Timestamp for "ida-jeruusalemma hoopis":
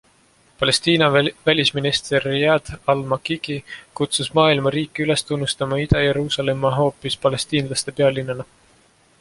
5.85-7.23